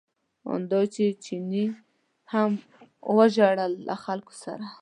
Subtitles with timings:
[0.51, 1.65] ان دا چې چیني
[2.33, 2.51] هم
[3.17, 4.65] وژړل له خلکو سره.